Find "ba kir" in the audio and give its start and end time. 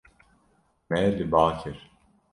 1.35-1.77